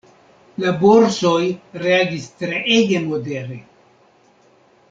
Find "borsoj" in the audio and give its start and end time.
0.83-1.43